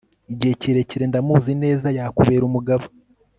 [0.31, 2.85] igihe kirekire ndamuzi neza yakubera umugabo